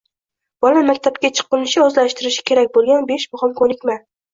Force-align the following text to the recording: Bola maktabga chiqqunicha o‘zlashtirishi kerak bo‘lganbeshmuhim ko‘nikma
Bola 0.65 0.83
maktabga 0.87 1.31
chiqqunicha 1.41 1.85
o‘zlashtirishi 1.91 2.49
kerak 2.51 2.77
bo‘lganbeshmuhim 2.79 3.59
ko‘nikma 3.65 4.05